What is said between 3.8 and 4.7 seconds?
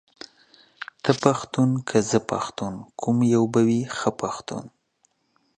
ښه پښتون،